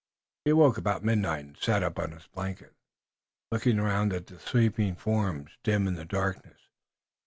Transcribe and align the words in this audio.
He 0.45 0.49
awoke 0.49 0.79
about 0.79 1.03
midnight 1.03 1.45
and 1.45 1.57
sat 1.59 1.83
up 1.83 1.99
on 1.99 2.11
his 2.11 2.25
blanket, 2.25 2.73
looking 3.51 3.77
around 3.77 4.13
at 4.13 4.25
the 4.25 4.39
sleeping 4.39 4.95
forms, 4.95 5.51
dim 5.61 5.85
in 5.87 5.93
the 5.93 6.05
darkness. 6.05 6.57